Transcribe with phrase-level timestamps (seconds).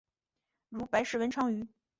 [0.69, 1.67] 如白氏文昌鱼。